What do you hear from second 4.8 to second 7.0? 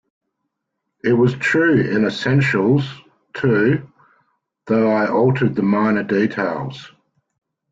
I altered the minor details.